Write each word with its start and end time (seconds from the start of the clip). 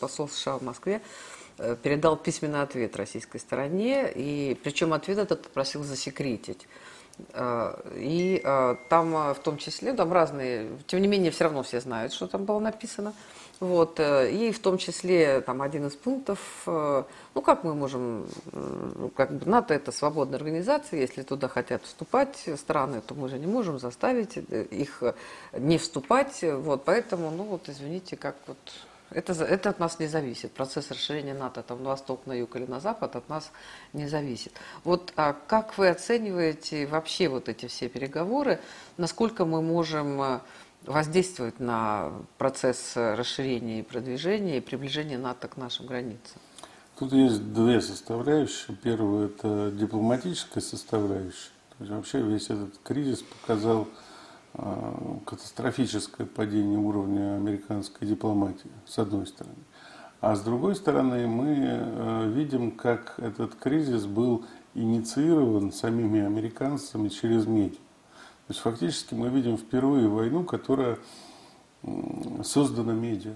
посол 0.00 0.28
США 0.28 0.58
в 0.58 0.62
Москве 0.62 1.00
э, 1.58 1.76
передал 1.80 2.16
письменный 2.16 2.62
ответ 2.62 2.96
российской 2.96 3.38
стороне, 3.38 4.10
и 4.12 4.58
причем 4.64 4.92
ответ 4.92 5.18
этот 5.18 5.42
попросил 5.42 5.84
засекретить. 5.84 6.66
Э, 7.34 7.74
и 7.94 8.40
э, 8.42 8.76
там 8.88 9.12
в 9.34 9.38
том 9.44 9.58
числе, 9.58 9.92
там 9.92 10.12
разные, 10.12 10.68
тем 10.86 11.02
не 11.02 11.08
менее, 11.08 11.30
все 11.30 11.44
равно 11.44 11.62
все 11.62 11.80
знают, 11.80 12.12
что 12.12 12.26
там 12.26 12.44
было 12.44 12.58
написано. 12.58 13.12
Вот, 13.60 14.00
и 14.00 14.52
в 14.52 14.58
том 14.60 14.78
числе 14.78 15.42
там 15.42 15.60
один 15.60 15.86
из 15.86 15.94
пунктов, 15.94 16.38
ну 16.64 17.42
как 17.44 17.62
мы 17.62 17.74
можем, 17.74 18.26
как 19.14 19.34
бы 19.34 19.44
НАТО 19.44 19.74
это 19.74 19.92
свободная 19.92 20.38
организация, 20.38 20.98
если 20.98 21.20
туда 21.20 21.46
хотят 21.48 21.84
вступать 21.84 22.48
страны, 22.56 23.02
то 23.06 23.14
мы 23.14 23.28
же 23.28 23.38
не 23.38 23.46
можем 23.46 23.78
заставить 23.78 24.38
их 24.38 25.02
не 25.52 25.76
вступать, 25.76 26.42
вот, 26.42 26.86
поэтому, 26.86 27.30
ну 27.30 27.44
вот 27.44 27.68
извините, 27.68 28.16
как 28.16 28.36
вот 28.46 28.56
это, 29.10 29.32
это 29.32 29.70
от 29.70 29.78
нас 29.78 29.98
не 29.98 30.06
зависит. 30.06 30.52
Процесс 30.52 30.90
расширения 30.90 31.34
НАТО 31.34 31.62
там, 31.62 31.82
на 31.82 31.90
восток, 31.90 32.26
на 32.26 32.32
юг 32.32 32.56
или 32.56 32.66
на 32.66 32.80
запад 32.80 33.16
от 33.16 33.28
нас 33.28 33.50
не 33.92 34.06
зависит. 34.06 34.52
Вот 34.84 35.12
а 35.16 35.32
как 35.32 35.78
вы 35.78 35.88
оцениваете 35.88 36.86
вообще 36.86 37.28
вот 37.28 37.48
эти 37.48 37.66
все 37.66 37.88
переговоры? 37.88 38.60
Насколько 38.96 39.44
мы 39.44 39.62
можем 39.62 40.20
э, 40.22 40.40
воздействовать 40.84 41.60
на 41.60 42.12
процесс 42.38 42.92
расширения 42.94 43.80
и 43.80 43.82
продвижения 43.82 44.58
и 44.58 44.60
приближения 44.60 45.18
НАТО 45.18 45.48
к 45.48 45.56
нашим 45.56 45.86
границам? 45.86 46.40
Тут 46.98 47.12
есть 47.12 47.52
две 47.52 47.80
составляющие. 47.80 48.76
Первая– 48.76 49.26
это 49.28 49.70
дипломатическая 49.72 50.62
составляющая. 50.62 51.50
То 51.70 51.84
есть 51.84 51.92
вообще 51.92 52.20
весь 52.20 52.50
этот 52.50 52.78
кризис 52.84 53.22
показал 53.22 53.88
катастрофическое 55.24 56.26
падение 56.26 56.78
уровня 56.78 57.36
американской 57.36 58.06
дипломатии, 58.06 58.70
с 58.86 58.98
одной 58.98 59.26
стороны. 59.26 59.56
А 60.20 60.36
с 60.36 60.42
другой 60.42 60.74
стороны, 60.74 61.26
мы 61.26 61.56
э, 61.56 62.28
видим, 62.28 62.72
как 62.72 63.14
этот 63.18 63.54
кризис 63.54 64.04
был 64.04 64.44
инициирован 64.74 65.72
самими 65.72 66.20
американцами 66.20 67.08
через 67.08 67.46
медиа. 67.46 67.76
То 67.76 68.52
есть 68.52 68.60
фактически 68.60 69.14
мы 69.14 69.30
видим 69.30 69.56
впервые 69.56 70.08
войну, 70.08 70.44
которая 70.44 70.98
создана 72.42 72.92
медиа. 72.92 73.34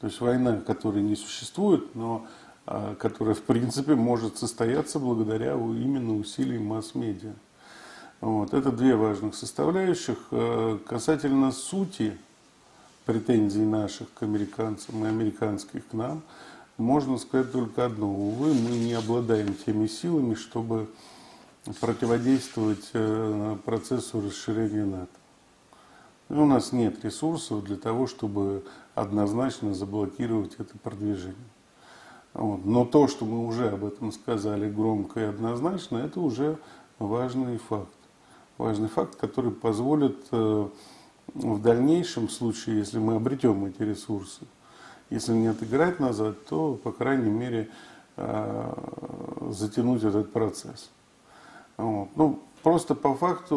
То 0.00 0.06
есть 0.06 0.20
война, 0.20 0.60
которая 0.60 1.02
не 1.02 1.16
существует, 1.16 1.94
но 1.94 2.26
э, 2.66 2.94
которая 2.98 3.34
в 3.34 3.42
принципе 3.42 3.94
может 3.94 4.38
состояться 4.38 4.98
благодаря 4.98 5.52
именно 5.52 6.16
усилиям 6.16 6.64
масс-медиа. 6.64 7.34
Вот. 8.24 8.54
Это 8.54 8.72
две 8.72 8.96
важных 8.96 9.34
составляющих. 9.34 10.16
Э, 10.30 10.78
касательно 10.86 11.52
сути 11.52 12.16
претензий 13.04 13.66
наших 13.66 14.10
к 14.14 14.22
американцам 14.22 15.04
и 15.04 15.08
американских 15.08 15.86
к 15.86 15.92
нам, 15.92 16.22
можно 16.78 17.18
сказать 17.18 17.52
только 17.52 17.84
одно. 17.84 18.10
Увы, 18.10 18.54
мы 18.54 18.78
не 18.78 18.94
обладаем 18.94 19.52
теми 19.52 19.86
силами, 19.86 20.36
чтобы 20.36 20.88
противодействовать 21.82 22.88
э, 22.94 23.56
процессу 23.62 24.22
расширения 24.22 24.86
НАТО. 24.86 25.12
У 26.30 26.46
нас 26.46 26.72
нет 26.72 27.04
ресурсов 27.04 27.62
для 27.62 27.76
того, 27.76 28.06
чтобы 28.06 28.64
однозначно 28.94 29.74
заблокировать 29.74 30.54
это 30.56 30.78
продвижение. 30.78 31.36
Вот. 32.32 32.64
Но 32.64 32.86
то, 32.86 33.06
что 33.06 33.26
мы 33.26 33.46
уже 33.46 33.68
об 33.68 33.84
этом 33.84 34.12
сказали 34.12 34.70
громко 34.70 35.20
и 35.20 35.24
однозначно, 35.24 35.98
это 35.98 36.20
уже 36.20 36.56
важный 36.98 37.58
факт 37.58 37.90
важный 38.58 38.88
факт, 38.88 39.16
который 39.16 39.50
позволит 39.50 40.18
э, 40.30 40.68
в 41.34 41.62
дальнейшем 41.62 42.28
случае, 42.28 42.78
если 42.78 42.98
мы 42.98 43.16
обретем 43.16 43.64
эти 43.64 43.82
ресурсы, 43.82 44.42
если 45.10 45.32
не 45.32 45.48
отыграть 45.48 46.00
назад, 46.00 46.44
то, 46.46 46.74
по 46.74 46.92
крайней 46.92 47.30
мере, 47.30 47.68
э, 48.16 48.72
затянуть 49.50 50.04
этот 50.04 50.32
процесс. 50.32 50.90
Вот. 51.76 52.08
Ну, 52.16 52.40
просто 52.62 52.94
по 52.94 53.14
факту 53.14 53.56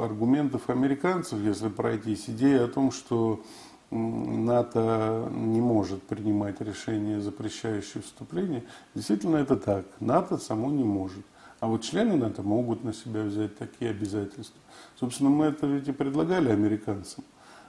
э, 0.00 0.04
аргументов 0.04 0.70
американцев, 0.70 1.40
если 1.40 1.68
пройтись, 1.68 2.28
идея 2.28 2.64
о 2.64 2.68
том, 2.68 2.90
что 2.90 3.42
НАТО 3.90 5.28
не 5.30 5.60
может 5.60 6.02
принимать 6.02 6.60
решения, 6.60 7.20
запрещающие 7.20 8.02
вступление, 8.02 8.64
действительно 8.94 9.36
это 9.36 9.56
так. 9.56 9.86
НАТО 10.00 10.38
само 10.38 10.70
не 10.70 10.82
может. 10.82 11.24
А 11.64 11.66
вот 11.66 11.80
члены 11.80 12.18
НАТО 12.18 12.42
могут 12.42 12.84
на 12.84 12.92
себя 12.92 13.22
взять 13.22 13.56
такие 13.56 13.90
обязательства. 13.90 14.60
Собственно, 15.00 15.30
мы 15.30 15.46
это 15.46 15.66
ведь 15.66 15.88
и 15.88 15.92
предлагали 15.92 16.50
американцам. 16.50 17.24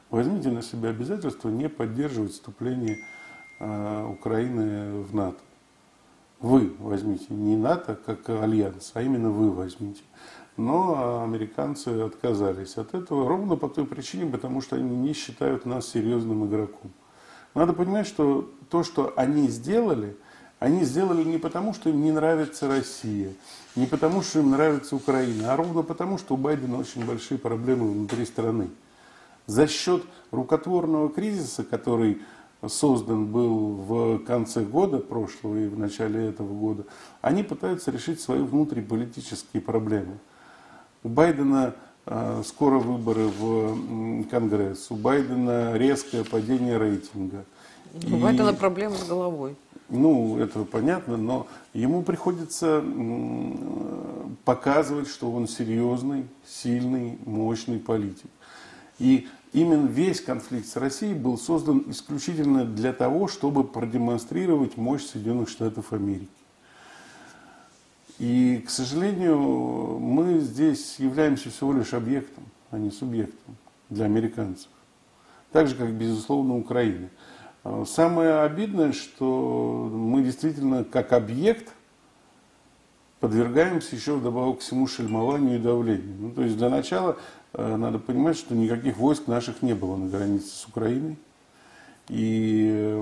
Возьмите 0.09 0.51
на 0.51 0.61
себя 0.61 0.89
обязательство 0.89 1.47
не 1.47 1.69
поддерживать 1.69 2.33
вступление 2.33 2.97
э, 3.61 4.05
Украины 4.11 5.01
в 5.01 5.15
НАТО. 5.15 5.39
Вы 6.41 6.75
возьмите, 6.77 7.27
не 7.29 7.55
НАТО 7.55 7.97
как 8.05 8.27
альянс, 8.27 8.91
а 8.95 9.01
именно 9.01 9.29
вы 9.29 9.49
возьмите. 9.49 10.01
Но 10.57 11.23
американцы 11.23 11.87
отказались 12.01 12.75
от 12.75 12.93
этого 12.95 13.29
ровно 13.29 13.55
по 13.55 13.69
той 13.69 13.85
причине, 13.85 14.29
потому 14.29 14.59
что 14.59 14.75
они 14.75 14.93
не 14.93 15.13
считают 15.13 15.65
нас 15.65 15.87
серьезным 15.87 16.45
игроком. 16.45 16.91
Надо 17.53 17.71
понимать, 17.71 18.07
что 18.07 18.51
то, 18.69 18.83
что 18.83 19.13
они 19.15 19.47
сделали– 19.47 20.17
они 20.59 20.83
сделали 20.85 21.23
не 21.23 21.37
потому, 21.37 21.73
что 21.73 21.89
им 21.89 22.03
не 22.03 22.11
нравится 22.11 22.67
Россия, 22.67 23.33
не 23.75 23.85
потому, 23.85 24.21
что 24.21 24.39
им 24.39 24.51
нравится 24.51 24.95
Украина, 24.95 25.53
а 25.53 25.57
ровно 25.57 25.81
потому, 25.81 26.17
что 26.17 26.35
у 26.35 26.37
Байдена 26.37 26.77
очень 26.77 27.05
большие 27.05 27.37
проблемы 27.37 27.91
внутри 27.91 28.25
страны. 28.25 28.69
За 29.47 29.67
счет 29.67 30.03
рукотворного 30.31 31.09
кризиса, 31.09 31.63
который 31.63 32.21
создан 32.67 33.27
был 33.27 33.75
в 33.75 34.19
конце 34.19 34.61
года 34.61 34.97
прошлого 34.97 35.57
и 35.57 35.67
в 35.67 35.77
начале 35.77 36.29
этого 36.29 36.53
года, 36.53 36.85
они 37.21 37.43
пытаются 37.43 37.91
решить 37.91 38.21
свои 38.21 38.39
внутриполитические 38.39 39.61
проблемы. 39.61 40.17
У 41.03 41.09
Байдена 41.09 41.75
э, 42.05 42.41
скоро 42.45 42.79
выборы 42.79 43.27
в 43.27 44.23
Конгресс, 44.29 44.87
у 44.89 44.95
Байдена 44.95 45.73
резкое 45.77 46.23
падение 46.23 46.77
рейтинга. 46.77 47.45
У 48.11 48.17
Байдена 48.17 48.53
проблемы 48.53 48.95
с 48.95 49.03
головой. 49.07 49.55
Ну, 49.95 50.37
это 50.37 50.63
понятно, 50.63 51.17
но 51.17 51.47
ему 51.73 52.03
приходится 52.03 52.83
показывать, 54.43 55.07
что 55.07 55.31
он 55.31 55.47
серьезный, 55.47 56.27
сильный, 56.45 57.17
мощный 57.25 57.79
политик. 57.79 58.29
И 58.99 59.27
именно 59.53 59.87
весь 59.87 60.21
конфликт 60.21 60.67
с 60.67 60.75
Россией 60.75 61.13
был 61.13 61.37
создан 61.37 61.83
исключительно 61.87 62.65
для 62.65 62.93
того, 62.93 63.27
чтобы 63.27 63.63
продемонстрировать 63.63 64.77
мощь 64.77 65.03
Соединенных 65.03 65.49
Штатов 65.49 65.93
Америки. 65.93 66.27
И, 68.19 68.63
к 68.65 68.69
сожалению, 68.69 69.37
мы 69.37 70.39
здесь 70.39 70.95
являемся 70.99 71.49
всего 71.49 71.73
лишь 71.73 71.93
объектом, 71.93 72.45
а 72.71 72.77
не 72.77 72.91
субъектом 72.91 73.57
для 73.89 74.05
американцев. 74.05 74.69
Так 75.51 75.67
же, 75.67 75.75
как, 75.75 75.91
безусловно, 75.91 76.57
Украина. 76.57 77.09
А, 77.65 77.83
самое 77.83 78.41
обидное, 78.41 78.93
что 78.93 79.89
мы 79.91 80.21
действительно 80.21 80.83
как 80.83 81.11
объект 81.13 81.73
подвергаемся 83.19 83.95
еще 83.95 84.13
вдобавок 84.13 84.59
к 84.59 84.61
всему 84.61 84.85
шельмованию 84.85 85.55
и 85.55 85.59
давлению. 85.59 86.15
Ну, 86.19 86.31
то 86.31 86.43
есть 86.43 86.57
для 86.57 86.69
начала 86.69 87.17
э, 87.53 87.75
надо 87.75 87.97
понимать, 87.97 88.37
что 88.37 88.53
никаких 88.53 88.97
войск 88.97 89.25
наших 89.25 89.63
не 89.63 89.73
было 89.73 89.95
на 89.95 90.07
границе 90.07 90.49
с 90.49 90.65
Украиной. 90.67 91.17
И 92.07 93.01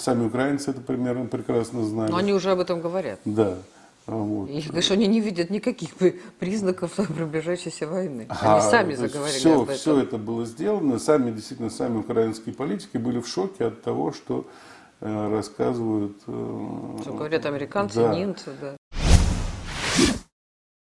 сами 0.00 0.26
украинцы 0.26 0.72
это 0.72 0.80
примерно 0.80 1.26
прекрасно 1.26 1.84
знают. 1.84 2.10
Но 2.10 2.16
они 2.16 2.32
уже 2.32 2.50
об 2.50 2.58
этом 2.58 2.80
говорят. 2.80 3.20
Да. 3.24 3.58
Вот. 4.06 4.48
И 4.48 4.60
что 4.82 4.94
они 4.94 5.08
не 5.08 5.20
видят 5.20 5.50
никаких 5.50 5.90
признаков 6.38 6.92
приближающейся 6.96 7.88
войны. 7.88 8.26
Они 8.28 8.58
а, 8.58 8.60
сами 8.60 8.94
заговорили 8.94 9.38
все, 9.38 9.54
об 9.54 9.62
этом. 9.62 9.74
Все 9.74 9.98
это 9.98 10.16
было 10.16 10.46
сделано. 10.46 10.98
Сами, 11.00 11.32
действительно, 11.32 11.70
сами 11.70 11.98
украинские 11.98 12.54
политики 12.54 12.98
были 12.98 13.20
в 13.20 13.26
шоке 13.26 13.66
от 13.66 13.82
того, 13.82 14.12
что 14.12 14.46
э, 15.00 15.30
рассказывают... 15.30 16.18
Э, 16.28 16.98
что 17.02 17.12
говорят 17.14 17.46
американцы, 17.46 17.96
да. 17.96 18.14
немцы, 18.14 18.52
да. 18.60 18.76